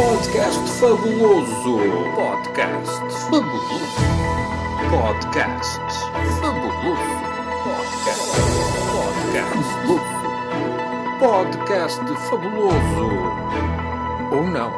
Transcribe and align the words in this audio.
Podcast 0.00 0.70
fabuloso. 0.80 1.78
Podcast 2.16 3.00
fabuloso. 3.28 3.80
Podcast 4.88 5.80
fabuloso. 6.40 7.20
Podcast. 7.66 8.32
Podcast. 9.28 9.68
Podcast 11.20 12.00
fabuloso. 12.30 13.08
Ou 14.32 14.42
não? 14.46 14.72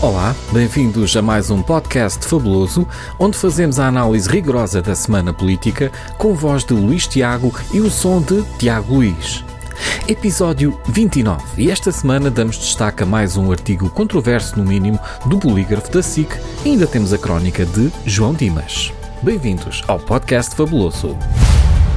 Olá, 0.00 0.32
bem-vindos 0.52 1.16
a 1.16 1.22
mais 1.22 1.50
um 1.50 1.60
podcast 1.60 2.24
fabuloso, 2.24 2.86
onde 3.18 3.36
fazemos 3.36 3.80
a 3.80 3.88
análise 3.88 4.28
rigorosa 4.28 4.80
da 4.80 4.94
semana 4.94 5.34
política 5.34 5.90
com 6.16 6.34
voz 6.34 6.64
de 6.64 6.72
Luís 6.72 7.08
Tiago 7.08 7.52
e 7.72 7.80
o 7.80 7.90
som 7.90 8.22
de 8.22 8.44
Tiago 8.58 8.94
Luís. 8.94 9.45
Episódio 10.08 10.80
29 10.86 11.42
e 11.60 11.68
esta 11.68 11.90
semana 11.90 12.30
damos 12.30 12.56
destaque 12.56 13.02
a 13.02 13.06
mais 13.06 13.36
um 13.36 13.50
artigo 13.50 13.90
controverso, 13.90 14.56
no 14.56 14.64
mínimo, 14.64 15.00
do 15.26 15.36
bolígrafo 15.36 15.90
da 15.90 16.00
SIC 16.00 16.30
e 16.64 16.70
ainda 16.70 16.86
temos 16.86 17.12
a 17.12 17.18
crónica 17.18 17.66
de 17.66 17.90
João 18.04 18.32
Dimas. 18.32 18.92
Bem-vindos 19.20 19.82
ao 19.88 19.98
podcast 19.98 20.54
fabuloso. 20.54 21.18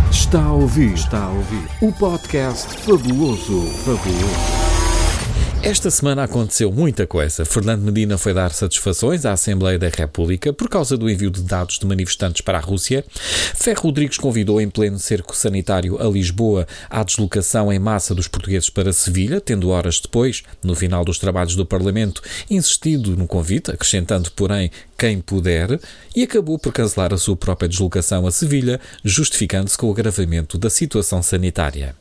Está 0.10 0.44
a 0.44 0.54
ouvir, 0.54 0.94
está 0.94 1.20
a 1.20 1.30
ouvir 1.30 1.70
o 1.82 1.92
podcast 1.92 2.80
fabuloso, 2.80 3.62
fabuloso. 3.86 4.59
Esta 5.62 5.92
semana 5.92 6.24
aconteceu 6.24 6.72
muita 6.72 7.06
coisa. 7.06 7.44
Fernando 7.44 7.84
Medina 7.84 8.18
foi 8.18 8.34
dar 8.34 8.54
satisfações 8.54 9.26
à 9.26 9.34
Assembleia 9.34 9.78
da 9.78 9.90
República 9.90 10.54
por 10.54 10.70
causa 10.70 10.98
do 10.98 11.10
envio 11.10 11.30
de 11.30 11.44
dados 11.44 11.78
de 11.78 11.86
manifestantes 11.86 12.42
para 12.42 12.58
a 12.58 12.62
Rússia. 12.62 13.04
Ferro 13.10 13.84
Rodrigues 13.84 14.18
convidou 14.18 14.62
em 14.62 14.70
pleno 14.70 14.98
cerco 14.98 15.36
sanitário 15.36 16.02
a 16.02 16.10
Lisboa 16.10 16.66
à 16.90 17.04
deslocação 17.04 17.72
em 17.74 17.78
massa 17.78 18.16
dos 18.16 18.30
portugueses 18.30 18.70
para 18.70 18.94
Sevilha, 18.94 19.42
tendo 19.42 19.70
horas 19.70 20.00
depois, 20.00 20.44
no 20.64 20.76
final 20.76 21.04
dos 21.04 21.20
trabalhos 21.20 21.58
do 21.58 21.66
Parlamento, 21.66 22.22
insistido 22.50 23.18
no 23.18 23.28
convite, 23.28 23.70
acrescentando, 23.70 24.32
porém, 24.32 24.72
quem 24.98 25.20
puder, 25.20 25.78
e 26.16 26.24
acabou 26.24 26.58
por 26.58 26.72
cancelar 26.72 27.14
a 27.14 27.18
sua 27.18 27.36
própria 27.36 27.68
deslocação 27.68 28.26
a 28.26 28.32
Sevilha, 28.32 28.80
justificando-se 29.04 29.78
com 29.78 29.88
o 29.88 29.92
agravamento 29.92 30.58
da 30.58 30.70
situação 30.70 31.22
sanitária. 31.22 31.96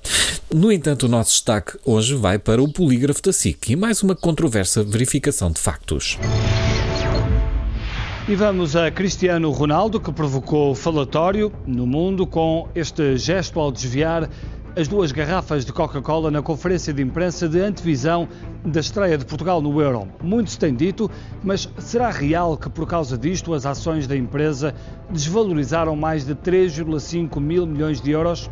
No 0.54 0.72
entanto, 0.72 1.02
o 1.02 1.08
nosso 1.10 1.32
destaque 1.32 1.78
hoje 1.84 2.14
vai 2.14 2.38
para 2.38 2.62
o 2.62 2.72
polígrafo 2.72 3.20
da 3.20 3.34
SIC 3.34 3.68
e 3.68 3.76
mais 3.76 4.02
uma 4.02 4.16
controversa 4.16 4.82
verificação 4.82 5.50
de 5.50 5.60
factos. 5.60 6.18
E 8.26 8.34
vamos 8.34 8.74
a 8.74 8.90
Cristiano 8.90 9.50
Ronaldo, 9.50 10.00
que 10.00 10.10
provocou 10.10 10.74
falatório 10.74 11.52
no 11.66 11.86
mundo 11.86 12.26
com 12.26 12.66
este 12.74 13.18
gesto 13.18 13.60
ao 13.60 13.70
desviar 13.70 14.30
as 14.74 14.88
duas 14.88 15.12
garrafas 15.12 15.66
de 15.66 15.72
Coca-Cola 15.72 16.30
na 16.30 16.40
conferência 16.40 16.94
de 16.94 17.02
imprensa 17.02 17.46
de 17.46 17.60
antevisão 17.60 18.26
da 18.64 18.80
estreia 18.80 19.18
de 19.18 19.26
Portugal 19.26 19.60
no 19.60 19.82
Euro. 19.82 20.08
Muito 20.22 20.50
se 20.50 20.58
tem 20.58 20.74
dito, 20.74 21.10
mas 21.42 21.68
será 21.76 22.10
real 22.10 22.56
que 22.56 22.70
por 22.70 22.86
causa 22.86 23.18
disto 23.18 23.52
as 23.52 23.66
ações 23.66 24.06
da 24.06 24.16
empresa 24.16 24.74
desvalorizaram 25.10 25.94
mais 25.94 26.24
de 26.24 26.34
3,5 26.34 27.38
mil 27.38 27.66
milhões 27.66 28.00
de 28.00 28.12
euros? 28.12 28.48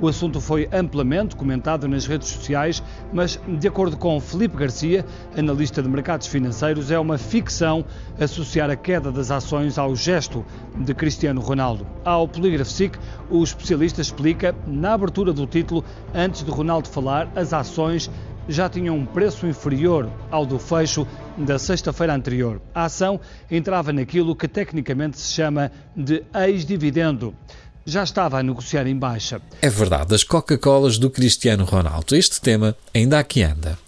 O 0.00 0.06
assunto 0.06 0.40
foi 0.40 0.68
amplamente 0.72 1.34
comentado 1.34 1.88
nas 1.88 2.06
redes 2.06 2.28
sociais, 2.28 2.80
mas, 3.12 3.40
de 3.48 3.66
acordo 3.66 3.96
com 3.96 4.20
Felipe 4.20 4.56
Garcia, 4.56 5.04
analista 5.36 5.82
de 5.82 5.88
mercados 5.88 6.28
financeiros, 6.28 6.92
é 6.92 6.98
uma 6.98 7.18
ficção 7.18 7.84
associar 8.20 8.70
a 8.70 8.76
queda 8.76 9.10
das 9.10 9.32
ações 9.32 9.76
ao 9.76 9.96
gesto 9.96 10.46
de 10.76 10.94
Cristiano 10.94 11.40
Ronaldo. 11.40 11.84
Ao 12.04 12.28
Polígrafo 12.28 12.70
SIC, 12.70 12.96
o 13.28 13.42
especialista 13.42 14.00
explica, 14.00 14.54
na 14.68 14.92
abertura 14.92 15.32
do 15.32 15.46
título, 15.48 15.84
antes 16.14 16.44
de 16.44 16.50
Ronaldo 16.50 16.88
falar, 16.88 17.28
as 17.34 17.52
ações 17.52 18.08
já 18.48 18.68
tinham 18.68 18.96
um 18.96 19.04
preço 19.04 19.46
inferior 19.46 20.08
ao 20.30 20.46
do 20.46 20.58
fecho 20.58 21.06
da 21.36 21.58
sexta-feira 21.58 22.14
anterior. 22.14 22.62
A 22.74 22.84
ação 22.84 23.20
entrava 23.50 23.92
naquilo 23.92 24.34
que 24.34 24.48
tecnicamente 24.48 25.18
se 25.18 25.34
chama 25.34 25.70
de 25.94 26.24
ex-dividendo 26.34 27.34
já 27.88 28.04
estava 28.04 28.38
a 28.38 28.42
negociar 28.42 28.86
em 28.86 28.96
baixa. 28.96 29.40
É 29.62 29.70
verdade, 29.70 30.14
as 30.14 30.22
Coca-Colas 30.22 30.98
do 30.98 31.08
Cristiano 31.08 31.64
Ronaldo. 31.64 32.14
Este 32.14 32.40
tema 32.40 32.76
ainda 32.94 33.18
aqui 33.18 33.42
anda. 33.42 33.78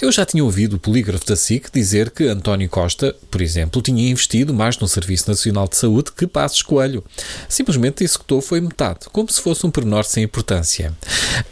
Eu 0.00 0.10
já 0.10 0.24
tinha 0.26 0.44
ouvido 0.44 0.74
o 0.74 0.78
polígrafo 0.80 1.24
da 1.26 1.36
SIC 1.36 1.70
dizer 1.72 2.10
que 2.10 2.26
António 2.26 2.68
Costa, 2.68 3.14
por 3.30 3.40
exemplo, 3.40 3.80
tinha 3.80 4.10
investido 4.10 4.52
mais 4.52 4.76
no 4.78 4.88
Serviço 4.88 5.28
Nacional 5.28 5.68
de 5.68 5.76
Saúde 5.76 6.10
que 6.10 6.26
Passos 6.26 6.62
Coelho. 6.62 7.04
Simplesmente 7.48 8.02
executou 8.02 8.40
foi 8.40 8.60
metade, 8.60 9.06
como 9.12 9.30
se 9.30 9.40
fosse 9.40 9.64
um 9.64 9.70
pormenor 9.70 10.04
sem 10.04 10.24
importância. 10.24 10.92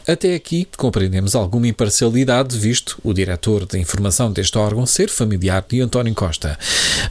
Até 0.07 0.35
aqui 0.35 0.67
compreendemos 0.77 1.37
alguma 1.37 1.69
imparcialidade, 1.69 2.59
visto 2.59 2.99
o 3.05 3.13
diretor 3.13 3.67
de 3.67 3.79
informação 3.79 4.33
deste 4.33 4.59
órgão 4.59 4.85
ser 4.85 5.09
familiar 5.09 5.65
de 5.69 5.81
António 5.81 6.15
Costa. 6.15 6.59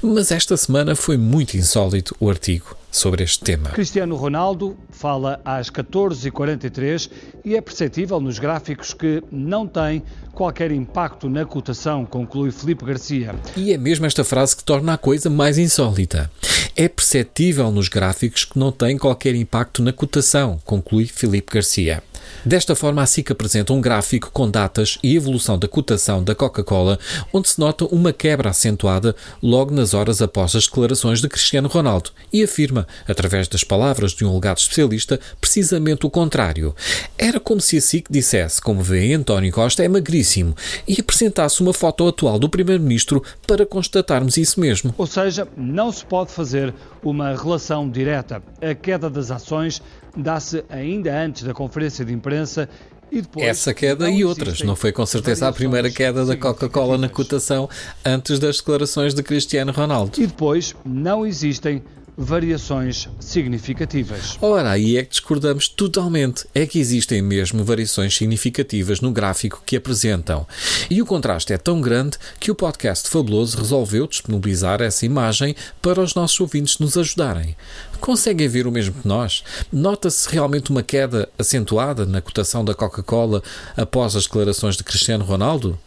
Mas 0.01 0.31
esta 0.31 0.57
semana 0.57 0.93
foi 0.93 1.15
muito 1.15 1.55
insólito 1.55 2.15
o 2.19 2.29
artigo 2.29 2.75
sobre 2.91 3.23
este 3.23 3.43
tema. 3.43 3.69
Cristiano 3.69 4.15
Ronaldo 4.15 4.77
fala 4.89 5.39
às 5.45 5.69
14h43 5.69 7.09
e 7.45 7.55
é 7.55 7.61
perceptível 7.61 8.19
nos 8.19 8.39
gráficos 8.39 8.93
que 8.93 9.23
não 9.31 9.67
tem 9.67 10.03
qualquer 10.33 10.71
impacto 10.71 11.29
na 11.29 11.45
cotação, 11.45 12.05
conclui 12.05 12.51
Felipe 12.51 12.85
Garcia. 12.85 13.35
E 13.55 13.73
é 13.73 13.77
mesmo 13.77 14.05
esta 14.05 14.23
frase 14.23 14.55
que 14.55 14.63
torna 14.63 14.93
a 14.93 14.97
coisa 14.97 15.29
mais 15.29 15.57
insólita. 15.57 16.31
É 16.75 16.87
perceptível 16.87 17.71
nos 17.71 17.89
gráficos 17.89 18.45
que 18.45 18.57
não 18.57 18.71
tem 18.71 18.97
qualquer 18.97 19.35
impacto 19.35 19.83
na 19.83 19.91
cotação, 19.91 20.59
conclui 20.63 21.05
Felipe 21.05 21.53
Garcia. 21.53 22.01
Desta 22.45 22.75
forma, 22.75 23.01
a 23.01 23.05
SIC 23.05 23.31
apresenta 23.31 23.73
um 23.73 23.81
gráfico 23.81 24.31
com 24.31 24.49
datas 24.49 24.97
e 25.03 25.15
evolução 25.15 25.57
da 25.57 25.67
cotação 25.67 26.23
da 26.23 26.33
Coca-Cola, 26.33 26.97
onde 27.33 27.49
se 27.49 27.59
nota 27.59 27.85
uma 27.85 28.13
quebra 28.13 28.49
acentuada 28.49 29.15
logo 29.41 29.73
nas 29.73 29.93
horas 29.93 30.21
após 30.21 30.55
as 30.55 30.65
declarações 30.65 31.21
de 31.21 31.27
Cristiano 31.27 31.67
Ronaldo 31.67 32.11
e 32.31 32.43
afirma, 32.43 32.87
através 33.07 33.47
das 33.47 33.63
palavras 33.63 34.11
de 34.11 34.25
um 34.25 34.33
legado 34.33 34.57
especialista, 34.57 35.19
precisamente 35.39 36.05
o 36.05 36.09
contrário. 36.09 36.75
Era 37.17 37.39
como 37.39 37.59
se 37.59 37.77
a 37.77 37.81
SIC 37.81 38.07
dissesse, 38.09 38.61
como 38.61 38.81
vê 38.81 39.13
António 39.13 39.51
Costa, 39.51 39.83
é 39.83 39.87
magríssimo, 39.87 40.55
e 40.87 40.99
apresentasse 40.99 41.61
uma 41.61 41.73
foto 41.73 42.07
atual 42.07 42.39
do 42.39 42.49
Primeiro-Ministro 42.49 43.23
para 43.45 43.65
constatarmos 43.65 44.37
isso 44.37 44.59
mesmo. 44.59 44.93
Ou 44.97 45.07
seja, 45.07 45.47
não 45.57 45.91
se 45.91 46.05
pode 46.05 46.31
fazer 46.31 46.73
uma 47.03 47.35
relação 47.35 47.89
direta. 47.89 48.41
A 48.61 48.73
queda 48.73 49.09
das 49.09 49.31
ações 49.31 49.81
dá-se 50.21 50.63
ainda 50.69 51.15
antes 51.17 51.43
da 51.43 51.53
conferência 51.53 52.03
de 52.05 52.13
imprensa 52.13 52.69
e 53.11 53.21
depois, 53.21 53.45
Essa 53.45 53.73
queda 53.73 54.09
e 54.09 54.23
outras. 54.23 54.61
Não 54.61 54.75
foi 54.75 54.91
com 54.91 55.05
certeza 55.05 55.47
a 55.47 55.51
primeira 55.51 55.89
queda 55.89 56.25
da 56.25 56.37
Coca-Cola 56.37 56.97
na 56.97 57.09
cotação 57.09 57.67
antes 58.05 58.37
das 58.37 58.57
declarações 58.57 59.13
de 59.13 59.23
Cristiano 59.23 59.71
Ronaldo. 59.71 60.21
E 60.21 60.27
depois 60.27 60.75
não 60.85 61.25
existem 61.25 61.81
variações 62.19 63.07
significativas. 63.17 64.37
Ora, 64.41 64.71
aí 64.71 64.97
é 64.97 65.03
que 65.03 65.11
discordamos 65.11 65.69
totalmente. 65.69 66.45
É 66.53 66.65
que 66.65 66.77
existem 66.77 67.21
mesmo 67.21 67.63
variações 67.63 68.15
significativas 68.15 68.99
no 68.99 69.09
gráfico 69.09 69.63
que 69.65 69.77
apresentam. 69.77 70.45
E 70.89 71.01
o 71.01 71.05
contraste 71.05 71.53
é 71.53 71.57
tão 71.57 71.79
grande 71.79 72.17
que 72.37 72.51
o 72.51 72.55
podcast 72.55 73.09
Fabuloso 73.09 73.57
resolveu 73.57 74.05
disponibilizar 74.05 74.81
essa 74.81 75.05
imagem 75.05 75.55
para 75.81 76.01
os 76.01 76.13
nossos 76.13 76.37
ouvintes 76.41 76.77
nos 76.77 76.97
ajudarem. 76.97 77.55
Conseguem 78.01 78.49
ver 78.49 78.67
o 78.67 78.71
mesmo 78.71 78.95
que 79.01 79.07
nós? 79.07 79.41
Nota-se 79.71 80.29
realmente 80.29 80.71
uma 80.71 80.83
queda 80.83 81.29
acentuada 81.37 82.05
na 82.05 82.19
cotação 82.19 82.65
da 82.65 82.73
Coca-Cola 82.73 83.41
após 83.77 84.17
as 84.17 84.23
declarações 84.23 84.75
de 84.75 84.83
Cristiano 84.83 85.23
Ronaldo? 85.23 85.79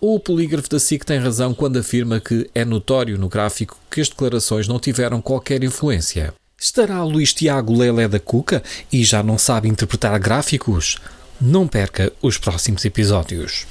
O 0.00 0.18
polígrafo 0.20 0.68
da 0.68 0.78
SIC 0.78 1.04
tem 1.04 1.18
razão 1.18 1.54
quando 1.54 1.78
afirma 1.78 2.20
que 2.20 2.48
é 2.54 2.64
notório 2.64 3.18
no 3.18 3.28
gráfico 3.28 3.78
que 3.90 4.00
as 4.00 4.08
declarações 4.08 4.68
não 4.68 4.78
tiveram 4.78 5.20
qualquer 5.20 5.62
influência. 5.64 6.34
Estará 6.58 7.02
Luís 7.02 7.32
Tiago 7.32 7.76
Lelé 7.76 8.08
da 8.08 8.18
Cuca 8.18 8.62
e 8.92 9.04
já 9.04 9.22
não 9.22 9.36
sabe 9.36 9.68
interpretar 9.68 10.18
gráficos? 10.18 10.98
Não 11.40 11.66
perca 11.66 12.12
os 12.22 12.38
próximos 12.38 12.84
episódios. 12.84 13.66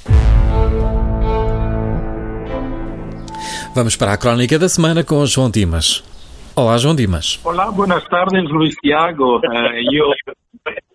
Vamos 3.74 3.96
para 3.96 4.12
a 4.12 4.16
crónica 4.16 4.58
da 4.58 4.68
semana 4.68 5.02
com 5.02 5.26
João 5.26 5.50
Dimas. 5.50 6.04
Olá, 6.54 6.78
João 6.78 6.94
Dimas. 6.94 7.40
Olá, 7.42 7.68
boas 7.72 8.06
tardes, 8.08 8.48
Luís 8.48 8.74
Tiago. 8.76 9.38
Uh, 9.38 9.40
eu, 9.92 10.12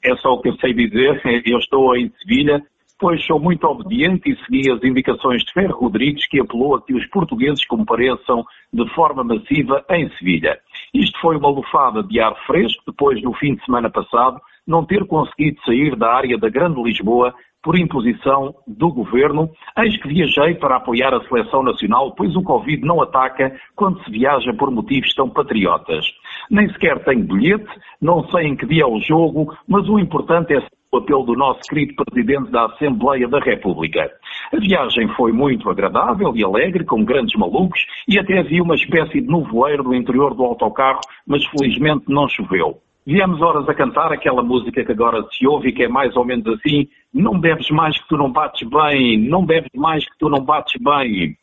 é 0.04 0.16
só 0.18 0.36
o 0.36 0.42
que 0.42 0.48
eu 0.50 0.56
sei 0.62 0.74
dizer. 0.74 1.22
Eu 1.46 1.60
estou 1.60 1.98
em 1.98 2.10
Sevilha, 2.22 2.64
pois 3.00 3.26
sou 3.26 3.40
muito 3.40 3.66
obediente 3.66 4.30
e 4.30 4.38
segui 4.44 4.70
as 4.70 4.84
indicações 4.84 5.44
de 5.44 5.54
Ferro 5.54 5.80
Rodrigues, 5.80 6.28
que 6.28 6.40
apelou 6.40 6.76
a 6.76 6.82
que 6.82 6.94
os 6.94 7.06
portugueses 7.08 7.66
compareçam 7.66 8.44
de 8.74 8.88
forma 8.94 9.24
massiva 9.24 9.84
em 9.90 10.10
Sevilha. 10.18 10.60
Isto 10.94 11.20
foi 11.22 11.38
uma 11.38 11.50
lufada 11.50 12.04
de 12.04 12.20
ar 12.20 12.36
fresco 12.46 12.84
depois 12.86 13.22
do 13.22 13.34
fim 13.34 13.56
de 13.56 13.66
semana 13.66 13.90
passado 13.90 14.40
não 14.68 14.86
ter 14.86 15.04
conseguido 15.08 15.60
sair 15.66 15.96
da 15.96 16.14
área 16.14 16.38
da 16.38 16.48
Grande 16.48 16.82
Lisboa 16.84 17.34
por 17.62 17.78
imposição 17.78 18.56
do 18.66 18.90
governo, 18.90 19.50
eis 19.78 19.98
que 20.02 20.08
viajei 20.08 20.56
para 20.56 20.78
apoiar 20.78 21.14
a 21.14 21.22
seleção 21.28 21.62
nacional, 21.62 22.14
pois 22.16 22.34
o 22.36 22.44
Covid 22.44 22.86
não 22.86 23.02
ataca 23.02 23.54
quando 23.76 24.02
se 24.04 24.12
viaja 24.12 24.54
por 24.54 24.72
motivos 24.72 25.14
tão 25.14 25.30
patriotas. 25.30 26.06
Nem 26.50 26.70
sequer 26.70 27.04
tenho 27.04 27.26
bilhete, 27.26 27.68
não 28.02 28.24
sei 28.30 28.48
em 28.48 28.56
que 28.56 28.66
dia 28.66 28.84
é 28.84 28.88
o 28.88 29.02
jogo, 29.02 29.54
mas 29.68 29.90
o 29.90 30.00
importante 30.00 30.54
é 30.54 30.62
o 30.92 30.98
apelo 30.98 31.24
do 31.24 31.34
nosso 31.34 31.62
querido 31.62 31.94
Presidente 32.04 32.52
da 32.52 32.66
Assembleia 32.66 33.28
da 33.28 33.40
República. 33.40 34.12
A 34.52 34.58
viagem 34.58 35.08
foi 35.16 35.32
muito 35.32 35.70
agradável 35.70 36.36
e 36.36 36.44
alegre, 36.44 36.84
com 36.84 37.06
grandes 37.06 37.38
malucos, 37.38 37.80
e 38.08 38.18
até 38.18 38.40
havia 38.40 38.64
uma 38.64 38.76
espécie 38.76 39.22
de 39.22 39.28
nevoeiro 39.28 39.84
do 39.84 39.94
interior 39.94 40.34
do 40.34 40.44
autocarro, 40.44 41.02
mas 41.28 41.46
felizmente 41.46 42.06
não 42.08 42.28
choveu. 42.28 42.82
Viemos 43.06 43.42
horas 43.42 43.68
a 43.68 43.74
cantar 43.74 44.12
aquela 44.12 44.44
música 44.44 44.84
que 44.84 44.92
agora 44.92 45.24
se 45.32 45.48
ouve 45.48 45.70
e 45.70 45.72
que 45.72 45.84
é 45.84 45.88
mais 45.88 46.16
ou 46.16 46.26
menos 46.26 46.46
assim: 46.48 46.88
Não 47.14 47.40
bebes 47.40 47.70
mais 47.70 47.98
que 47.98 48.08
tu 48.08 48.18
não 48.18 48.32
bates 48.32 48.68
bem, 48.68 49.18
não 49.18 49.46
bebes 49.46 49.72
mais 49.76 50.04
que 50.04 50.18
tu 50.20 50.30
não 50.30 50.44
bates 50.44 50.80
bem. 50.82 51.36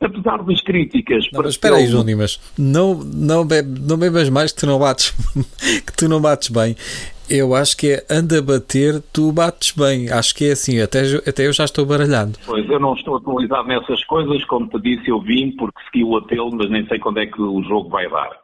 Apesar 0.00 0.42
das 0.42 0.60
críticas. 0.62 1.24
Não, 1.32 1.42
mas 1.42 1.52
espera 1.52 1.76
aí, 1.76 1.86
João 1.86 2.04
Dimas. 2.04 2.40
Não, 2.58 2.94
não, 2.94 3.46
bebe, 3.46 3.78
não 3.80 3.96
bebas 3.96 4.28
mais 4.30 4.50
que 4.50 4.58
tu 4.58 4.66
não 4.66 4.80
bates, 4.80 5.14
que 5.86 5.92
tu 5.96 6.08
não 6.08 6.20
bates 6.20 6.48
bem. 6.48 6.74
Eu 7.34 7.54
acho 7.54 7.78
que 7.78 7.94
é 7.94 8.04
anda 8.10 8.40
a 8.40 8.42
bater, 8.42 9.00
tu 9.10 9.32
bates 9.32 9.72
bem. 9.72 10.12
Acho 10.12 10.34
que 10.34 10.50
é 10.50 10.52
assim, 10.52 10.82
até, 10.82 11.00
até 11.26 11.46
eu 11.46 11.52
já 11.54 11.64
estou 11.64 11.86
baralhando. 11.86 12.38
Pois, 12.44 12.68
eu 12.68 12.78
não 12.78 12.92
estou 12.92 13.16
atualizado 13.16 13.68
nessas 13.68 14.04
coisas. 14.04 14.44
Como 14.44 14.68
te 14.68 14.78
disse, 14.78 15.08
eu 15.08 15.18
vim 15.18 15.50
porque 15.56 15.80
segui 15.84 16.04
o 16.04 16.18
apelo, 16.18 16.50
mas 16.54 16.68
nem 16.68 16.86
sei 16.88 16.98
quando 16.98 17.20
é 17.20 17.26
que 17.26 17.40
o 17.40 17.62
jogo 17.62 17.88
vai 17.88 18.06
dar. 18.10 18.38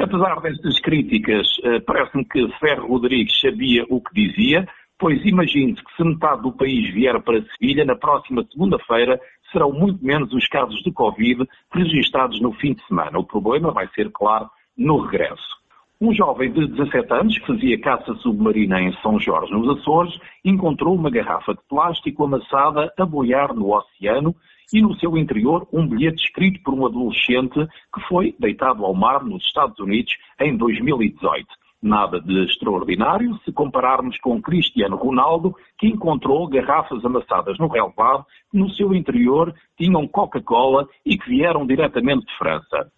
Apesar 0.00 0.40
destas 0.40 0.80
críticas, 0.80 1.46
eh, 1.62 1.80
parece-me 1.80 2.24
que 2.24 2.48
Ferro 2.58 2.88
Rodrigues 2.88 3.38
sabia 3.38 3.84
o 3.90 4.00
que 4.00 4.14
dizia, 4.14 4.66
pois 4.98 5.22
imagine-se 5.26 5.84
que 5.84 5.94
se 5.94 6.02
metade 6.02 6.40
do 6.40 6.52
país 6.52 6.90
vier 6.94 7.20
para 7.20 7.42
Sevilha, 7.42 7.84
na 7.84 7.96
próxima 7.96 8.46
segunda-feira 8.50 9.20
serão 9.52 9.72
muito 9.72 10.02
menos 10.02 10.32
os 10.32 10.48
casos 10.48 10.80
de 10.82 10.90
Covid 10.90 11.46
registados 11.70 12.40
no 12.40 12.54
fim 12.54 12.72
de 12.72 12.82
semana. 12.86 13.18
O 13.18 13.26
problema 13.26 13.72
vai 13.72 13.86
ser, 13.94 14.10
claro, 14.10 14.48
no 14.74 15.00
regresso. 15.02 15.61
Um 16.04 16.12
jovem 16.12 16.50
de 16.50 16.66
17 16.66 17.14
anos 17.14 17.38
que 17.38 17.46
fazia 17.46 17.80
caça 17.80 18.12
submarina 18.14 18.82
em 18.82 18.92
São 18.94 19.20
Jorge, 19.20 19.52
nos 19.52 19.78
Açores, 19.78 20.12
encontrou 20.44 20.96
uma 20.96 21.08
garrafa 21.08 21.54
de 21.54 21.60
plástico 21.68 22.24
amassada 22.24 22.92
a 22.98 23.06
boiar 23.06 23.54
no 23.54 23.72
oceano 23.72 24.34
e 24.72 24.82
no 24.82 24.98
seu 24.98 25.16
interior 25.16 25.64
um 25.72 25.86
bilhete 25.86 26.24
escrito 26.24 26.60
por 26.64 26.74
um 26.74 26.84
adolescente 26.84 27.54
que 27.94 28.00
foi 28.08 28.34
deitado 28.36 28.84
ao 28.84 28.92
mar 28.92 29.22
nos 29.22 29.44
Estados 29.44 29.78
Unidos 29.78 30.12
em 30.40 30.56
2018. 30.56 31.46
Nada 31.80 32.20
de 32.20 32.46
extraordinário 32.46 33.38
se 33.44 33.52
compararmos 33.52 34.18
com 34.18 34.42
Cristiano 34.42 34.96
Ronaldo, 34.96 35.54
que 35.78 35.86
encontrou 35.86 36.48
garrafas 36.48 37.04
amassadas 37.04 37.58
no 37.58 37.68
relevado 37.68 38.26
que 38.50 38.58
no 38.58 38.68
seu 38.70 38.92
interior 38.92 39.54
tinham 39.78 40.08
Coca-Cola 40.08 40.88
e 41.06 41.16
que 41.16 41.28
vieram 41.28 41.64
diretamente 41.64 42.26
de 42.26 42.38
França. 42.38 42.90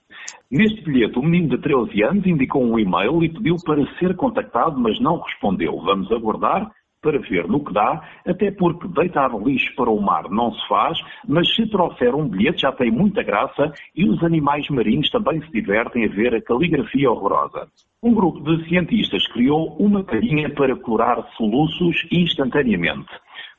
Neste 0.50 0.82
bilhete, 0.82 1.18
o 1.18 1.22
menino 1.22 1.48
de 1.48 1.58
13 1.58 2.02
anos 2.04 2.26
indicou 2.26 2.64
um 2.64 2.78
e-mail 2.78 3.22
e 3.24 3.28
pediu 3.28 3.56
para 3.64 3.84
ser 3.98 4.14
contactado, 4.14 4.78
mas 4.78 5.00
não 5.00 5.20
respondeu. 5.20 5.80
Vamos 5.80 6.10
aguardar 6.12 6.70
para 7.04 7.18
ver 7.18 7.46
no 7.46 7.62
que 7.62 7.72
dá, 7.72 8.02
até 8.26 8.50
porque 8.50 8.88
deitar 8.88 9.30
lixo 9.36 9.74
para 9.76 9.90
o 9.90 10.00
mar 10.00 10.30
não 10.30 10.50
se 10.52 10.66
faz, 10.66 10.98
mas 11.28 11.54
se 11.54 11.68
trouxer 11.68 12.14
um 12.14 12.26
bilhete 12.26 12.62
já 12.62 12.72
tem 12.72 12.90
muita 12.90 13.22
graça 13.22 13.72
e 13.94 14.08
os 14.08 14.24
animais 14.24 14.66
marinhos 14.70 15.10
também 15.10 15.40
se 15.42 15.52
divertem 15.52 16.06
a 16.06 16.08
ver 16.08 16.34
a 16.34 16.40
caligrafia 16.40 17.10
horrorosa. 17.10 17.68
Um 18.02 18.14
grupo 18.14 18.40
de 18.40 18.68
cientistas 18.68 19.26
criou 19.28 19.76
uma 19.78 20.02
carinha 20.02 20.48
para 20.50 20.74
curar 20.76 21.22
soluços 21.36 22.06
instantaneamente. 22.10 23.08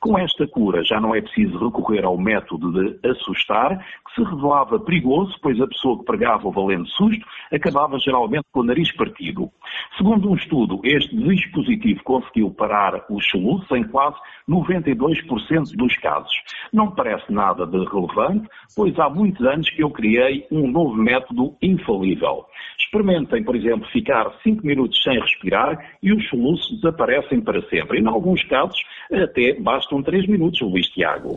Com 0.06 0.16
esta 0.16 0.46
cura 0.46 0.84
já 0.84 1.00
não 1.00 1.16
é 1.16 1.20
preciso 1.20 1.58
recorrer 1.58 2.04
ao 2.04 2.16
método 2.16 2.70
de 2.70 3.08
assustar, 3.08 3.76
que 3.76 4.14
se 4.14 4.22
revelava 4.22 4.78
perigoso, 4.78 5.36
pois 5.42 5.60
a 5.60 5.66
pessoa 5.66 5.98
que 5.98 6.04
pregava 6.04 6.46
o 6.46 6.52
valente 6.52 6.88
susto 6.92 7.26
acabava 7.52 7.98
geralmente 7.98 8.44
com 8.52 8.60
o 8.60 8.62
nariz 8.62 8.92
partido. 8.92 9.50
Segundo 9.96 10.30
um 10.30 10.36
estudo, 10.36 10.80
este 10.84 11.16
dispositivo 11.16 12.04
conseguiu 12.04 12.52
parar 12.52 13.04
os 13.10 13.28
soluços 13.28 13.68
em 13.72 13.82
quase 13.82 14.16
92% 14.48 15.74
dos 15.74 15.96
casos. 15.96 16.32
Não 16.72 16.92
parece 16.92 17.32
nada 17.32 17.66
de 17.66 17.84
relevante, 17.84 18.48
pois 18.76 18.96
há 19.00 19.10
muitos 19.10 19.44
anos 19.44 19.68
que 19.70 19.82
eu 19.82 19.90
criei 19.90 20.46
um 20.52 20.70
novo 20.70 20.94
método 20.94 21.56
infalível. 21.60 22.44
Experimentem, 22.78 23.42
por 23.42 23.56
exemplo, 23.56 23.88
ficar 23.88 24.30
5 24.44 24.64
minutos 24.64 25.02
sem 25.02 25.18
respirar 25.18 25.96
e 26.00 26.12
os 26.12 26.28
soluços 26.28 26.76
desaparecem 26.76 27.40
para 27.40 27.60
sempre. 27.68 27.98
E, 27.98 28.02
em 28.02 28.06
alguns 28.06 28.44
casos, 28.44 28.78
até 29.12 29.54
bastam 29.54 30.02
3 30.02 30.26
minutos, 30.26 30.60
Luís 30.60 30.86
Tiago. 30.88 31.36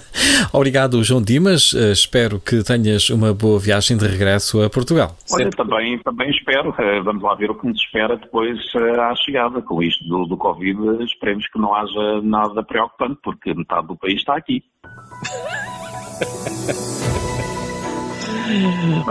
Obrigado, 0.52 1.02
João 1.02 1.22
Dimas. 1.22 1.72
Uh, 1.72 1.92
espero 1.92 2.40
que 2.40 2.62
tenhas 2.62 3.08
uma 3.10 3.32
boa 3.32 3.58
viagem 3.58 3.96
de 3.96 4.06
regresso 4.06 4.62
a 4.62 4.70
Portugal. 4.70 5.16
Olha, 5.32 5.50
também, 5.50 5.98
também 6.00 6.30
espero. 6.30 6.70
Uh, 6.70 7.02
vamos 7.04 7.22
lá 7.22 7.34
ver 7.34 7.50
o 7.50 7.54
que 7.54 7.66
nos 7.66 7.80
espera 7.80 8.16
depois 8.16 8.58
uh, 8.74 9.00
à 9.00 9.14
chegada. 9.16 9.62
Com 9.62 9.82
isto 9.82 10.06
do, 10.08 10.26
do 10.26 10.36
Covid, 10.36 11.04
esperemos 11.04 11.46
que 11.48 11.58
não 11.58 11.74
haja 11.74 12.20
nada 12.22 12.62
preocupante, 12.62 13.18
porque 13.22 13.54
metade 13.54 13.86
do 13.86 13.96
país 13.96 14.18
está 14.18 14.36
aqui. 14.36 14.62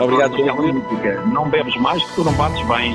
Obrigado 0.01 0.35
pela 0.35 0.53
música. 0.53 1.21
Não 1.27 1.49
bebes 1.49 1.75
mais 1.77 2.03
que 2.03 2.15
tu 2.15 2.23
não 2.23 2.33
bates 2.33 2.65
bem. 2.67 2.93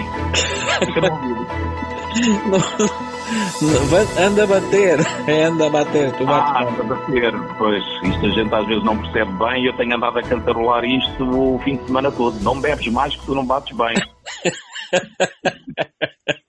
Fica 0.87 1.01
no 1.03 1.13
ouvido. 1.13 1.70
Anda 4.19 4.43
a 4.43 4.47
bater, 4.47 4.99
anda 5.29 5.67
a 5.67 5.71
bater, 5.71 6.13
tu 6.13 6.27
bates 6.27 6.53
ah, 6.53 6.63
anda 6.63 6.83
a 6.83 6.85
bater, 6.85 7.33
pois, 7.57 7.85
isto 8.03 8.27
a 8.27 8.29
gente 8.31 8.55
às 8.55 8.67
vezes 8.67 8.85
não 8.85 8.99
percebe 8.99 9.33
bem, 9.33 9.67
eu 9.67 9.77
tenho 9.77 9.95
andado 9.95 10.19
a 10.19 10.23
cantarolar 10.23 10.85
isto 10.85 11.25
o 11.25 11.59
fim 11.61 11.77
de 11.77 11.87
semana 11.87 12.11
todo, 12.11 12.43
não 12.43 12.61
bebes 12.61 12.89
mais 12.89 13.15
que 13.15 13.25
tu 13.27 13.35
não 13.35 13.47
bates 13.47 13.77
bem. 13.77 13.95